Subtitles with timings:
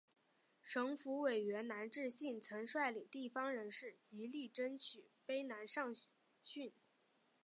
[0.63, 5.93] 省府委员南志信曾率领地方人士极力争取卑南上
[6.43, 6.71] 圳。